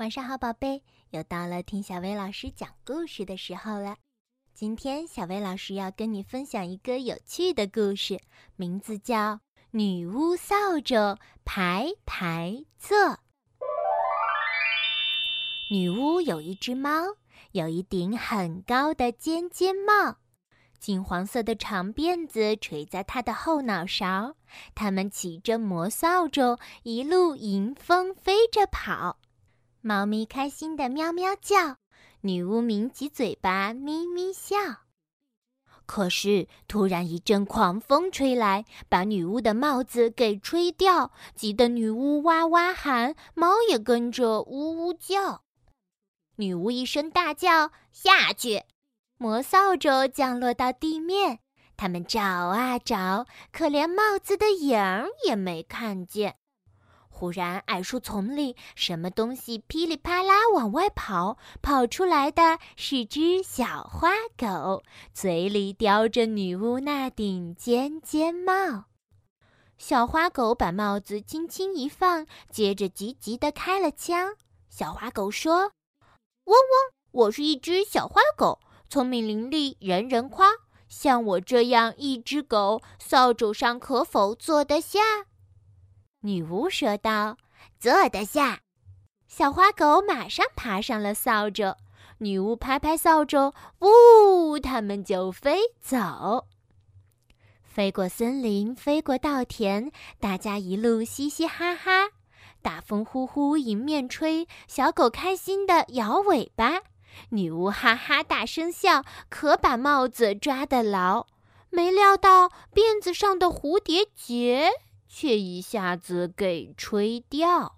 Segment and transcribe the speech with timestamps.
[0.00, 3.96] 晚上好，宝贝，又到了听小薇老师讲故事的时候了。
[4.54, 8.18] 今天小薇老师要跟你分享一个有趣的故事，
[8.56, 9.34] 名字叫
[9.72, 12.96] 《女巫扫帚排排坐》。
[15.70, 16.90] 女巫有一只猫，
[17.52, 20.16] 有一顶很高的尖尖帽，
[20.78, 24.36] 金黄色的长辫子垂在她的后脑勺。
[24.74, 29.18] 他们骑着魔扫帚，一路迎风飞着跑。
[29.82, 31.76] 猫咪开心的喵喵叫，
[32.20, 34.56] 女巫抿起嘴巴咪咪笑。
[35.86, 45.42] 可是突然一阵狂风吹来，把女巫的帽子给吹掉，急得女巫哇哇喊，猫也跟着呜呜叫。
[46.36, 48.62] 女巫一声大叫：“下去！”
[49.18, 51.40] 魔扫帚降落到地面，
[51.76, 56.36] 他们找啊找，可连帽子的影儿也没看见。
[57.20, 68.86] 忽然，矮树丛里什么东西噼里啪啦往外跑，跑出来的是只小花狗，嘴里叼着女巫那顶尖尖帽。
[69.76, 74.36] 小花狗把帽子轻轻一放，接着急急地开了枪。
[74.70, 75.72] 小花狗说
[76.48, 80.48] ：“嗡嗡，我是一只小花狗，聪明伶俐，人人夸。
[80.88, 85.00] 像我这样一只狗，扫帚上可否坐得下？”
[86.22, 87.38] 女巫说道
[87.80, 88.60] ：“坐得下。”
[89.26, 91.76] 小花狗马上爬上了扫帚。
[92.18, 96.46] 女巫拍拍扫帚，呜，它们就飞走，
[97.62, 102.10] 飞过森林，飞过稻田，大家一路嘻嘻哈哈。
[102.60, 106.82] 大风呼呼迎面吹，小狗开心地摇尾巴。
[107.30, 111.26] 女巫哈哈大声笑，可把帽子抓得牢。
[111.70, 114.70] 没料到辫子上的蝴蝶结。
[115.12, 117.76] 却一下子给吹掉，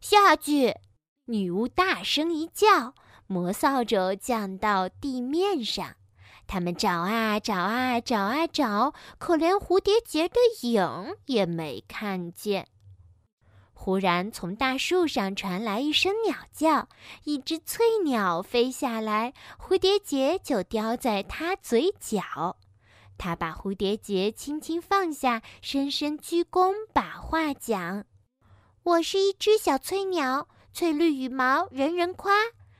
[0.00, 0.74] 下去！
[1.26, 2.94] 女巫大声一叫，
[3.26, 5.96] 魔扫帚降到地面上。
[6.46, 12.68] 他们找啊找啊找啊找，可连蝴蝶结的影也没看见。
[13.74, 16.88] 忽然，从大树上传来一声鸟叫，
[17.24, 22.56] 一只翠鸟飞下来，蝴蝶结就叼在它嘴角。
[23.20, 28.06] 他把蝴蝶结轻轻放下，深深鞠躬，把话讲
[28.82, 32.32] ：“我是一只小翠鸟，翠绿羽毛人人夸。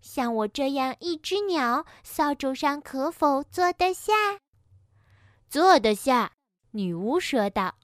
[0.00, 4.14] 像我这样一只鸟，扫帚上可否坐得下
[5.50, 6.32] ？”“坐得下。”
[6.72, 7.74] 女巫说道。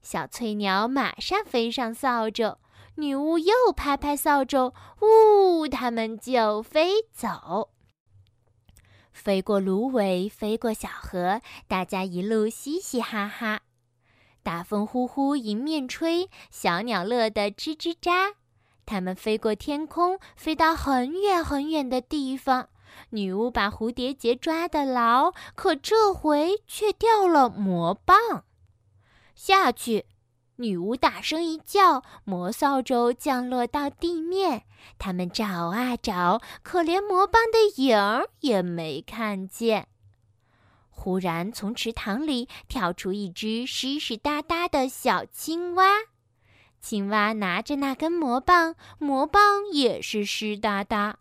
[0.00, 2.56] 小翠鸟马上飞上扫帚，
[2.94, 4.72] 女巫又拍拍扫帚，
[5.02, 7.68] 呜，它们就飞走。
[9.20, 13.60] 飞过芦苇，飞过小河，大家一路嘻嘻哈哈。
[14.42, 18.36] 大风呼呼迎面吹，小鸟乐得吱吱喳。
[18.86, 22.70] 它们飞过天空，飞到很远很远的地方。
[23.10, 28.44] 女巫把蝴蝶结抓得牢，可这回却掉了魔棒。
[29.34, 30.06] 下去。
[30.60, 34.64] 女巫大声一叫，魔扫帚降落到地面。
[34.98, 39.88] 他们找啊找，可连魔棒的影儿也没看见。
[40.90, 45.86] 忽然，从池塘里跳出一只湿湿哒哒的小青蛙。
[46.78, 51.18] 青蛙拿着那根魔棒，魔棒也是湿哒哒。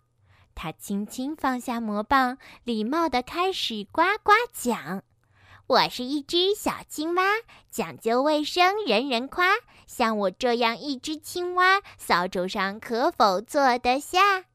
[0.53, 5.03] 它轻轻放下魔棒，礼貌地开始呱呱讲。
[5.69, 7.21] 我是一只小青蛙，
[7.69, 9.53] 讲究卫生，人人夸。
[9.85, 14.45] 像我这样一只青蛙，扫帚上可否坐得下？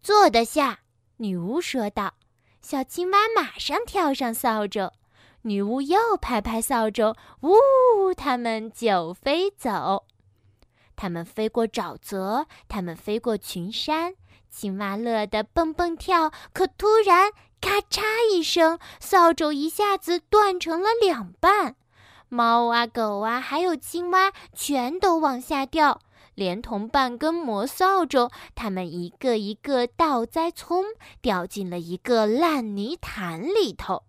[0.00, 0.82] 坐得下，
[1.16, 2.14] 女巫说道。
[2.62, 4.92] 小青蛙马上跳上扫帚，
[5.42, 10.06] 女巫又拍拍扫帚，呜，它们就飞走。
[10.94, 14.14] 它们飞过沼泽，它们飞过群山，
[14.48, 16.30] 青蛙乐得蹦蹦跳。
[16.52, 21.76] 可突然，咔嚓一声，扫帚一下子断成了两半，
[22.28, 26.00] 猫啊、狗啊，还有青蛙，全都往下掉，
[26.34, 30.84] 连同半根魔扫帚，它们一个一个倒栽葱，
[31.20, 34.04] 掉进了一个烂泥潭里头。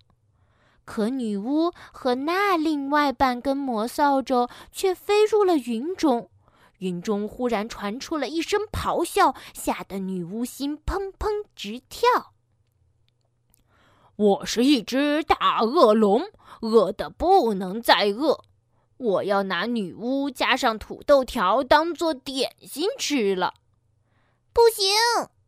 [0.85, 6.29] 可女巫和那另外半根魔扫帚却飞入了云中，
[6.79, 12.33] 云中忽然传出了一声咆哮，吓得女巫心砰砰直跳。
[14.21, 16.21] 我是一只大恶龙，
[16.61, 18.43] 饿得不能再饿。
[18.97, 23.55] 我要拿女巫加上土豆条当做点心吃了。
[24.53, 24.95] 不行！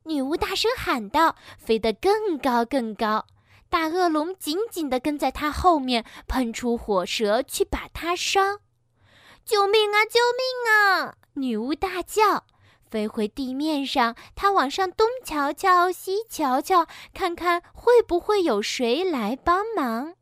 [0.05, 3.27] 女巫大声喊道，飞得更高更高。
[3.69, 8.41] 大恶龙紧紧地跟在她后面，喷出火舌去把她烧。
[9.45, 10.01] 救命啊！
[10.05, 11.15] 救命啊！
[11.33, 12.45] 女巫大叫。
[12.93, 20.13] 飞回地面上，它往上东瞧瞧，西瞧瞧，看看会不会有谁来帮忙。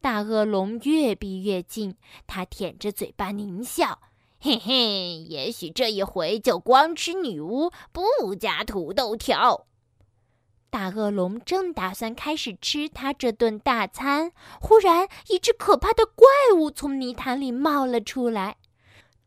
[0.00, 1.96] 大恶龙越逼越近，
[2.28, 3.98] 它舔着嘴巴狞笑
[4.38, 9.66] ：“嘿嘿，也许这一回就光吃女巫，不加土豆条。”
[10.70, 14.30] 大恶龙正打算开始吃它这顿大餐，
[14.60, 18.58] 忽然一只可怕的怪物从泥潭里冒了出来。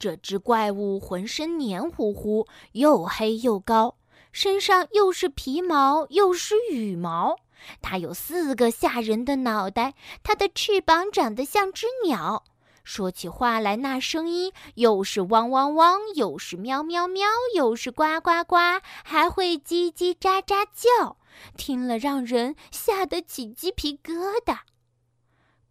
[0.03, 3.95] 这只怪物浑身黏糊糊，又黑又高，
[4.33, 7.37] 身上又是皮毛又是羽毛。
[7.81, 12.43] 它有四个吓人的脑袋，它的翅膀长得像只鸟，
[12.83, 18.57] 说起话来那声音又是汪汪汪，又是喵喵喵，又是呱呱呱，
[19.05, 21.15] 还会叽叽喳喳叫。
[21.55, 24.13] 听了让人吓得起鸡皮疙
[24.45, 24.57] 瘩。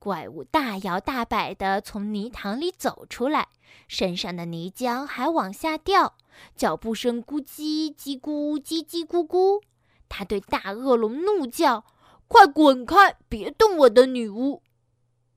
[0.02, 3.46] 怪物大摇大摆地从泥塘里走出来，
[3.86, 6.16] 身上的泥浆还往下掉，
[6.56, 9.62] 脚步声咕叽叽咕叽叽咕咕。
[10.08, 11.84] 他对大恶龙怒叫
[12.26, 13.16] ：“快滚开！
[13.28, 14.60] 别动我的女巫！”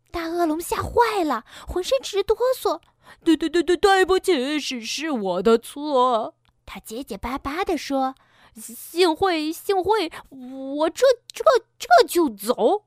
[0.09, 2.81] 大恶龙吓坏了，浑身直哆嗦。
[3.23, 6.33] “对对对对，对不起，是是我的错。”
[6.65, 8.15] 他结结巴巴地说。
[8.55, 11.43] 幸会，幸会，我这这
[11.77, 12.85] 这就走。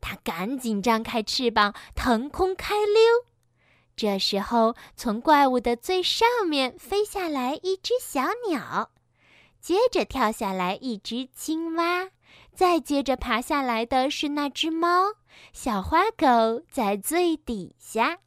[0.00, 3.26] 他赶紧张开翅膀，腾空开溜。
[3.96, 8.90] 这时候，从怪物的最上面飞下来一只小鸟，
[9.60, 12.10] 接着跳下来一只青蛙，
[12.54, 15.14] 再接着爬下来的是那只猫。
[15.52, 18.18] 小花狗在最底下。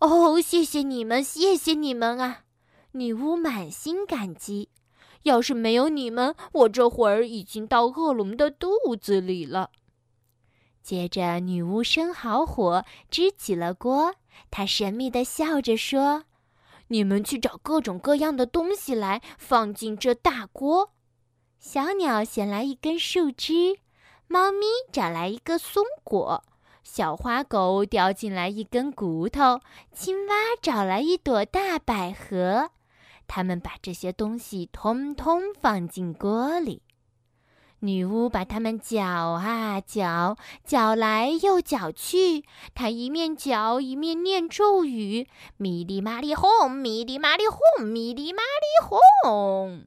[0.00, 2.42] 哦，谢谢你们，谢谢你们啊！
[2.92, 4.68] 女巫满心感激。
[5.22, 8.68] 要是没有你们，我这会儿已经到恶龙的肚
[9.00, 9.70] 子里了。
[10.86, 14.14] 接着，女巫生好火，支起了锅。
[14.52, 16.26] 她神秘地笑着说
[16.86, 20.92] ：“你们去找各种各样的东西来，放进这大锅。”
[21.58, 23.80] 小鸟衔来一根树枝，
[24.28, 26.44] 猫咪找来一个松果，
[26.84, 29.58] 小花狗叼进来一根骨头，
[29.92, 32.70] 青蛙找来一朵大百合。
[33.26, 36.80] 他们把这些东西通通放进锅里，
[37.86, 42.44] 女巫把它们搅啊搅，搅来又搅去。
[42.74, 49.84] 她一面搅一面念咒语：“咪哩嘛哩哄，咪哩嘛哩哄，咪哩嘛哩哄。”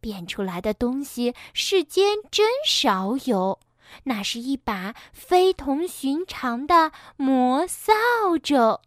[0.00, 3.58] 变出来的东西世间真少有，
[4.04, 7.92] 那是一把非同寻常的魔扫
[8.40, 8.80] 帚。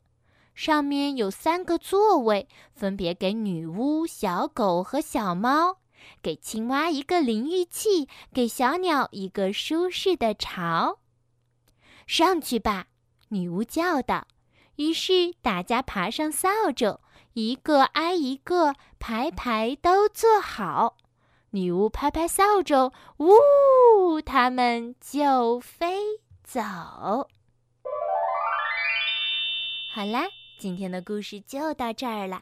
[0.56, 5.78] 上面有三个座位，分别给女巫、小狗和小猫；
[6.22, 11.00] 给青蛙一个淋浴器，给小鸟一个舒适的巢。
[12.08, 12.88] 上去吧，
[13.30, 14.28] 女巫叫道。
[14.76, 17.00] 于是大家爬上扫帚，
[17.34, 20.98] 一个挨一个，排排都坐好。
[21.52, 26.00] 女巫拍拍扫帚，呜，它们就飞
[26.44, 26.60] 走。
[29.94, 30.28] 好啦。
[30.60, 32.42] 今天的故事就到这儿了。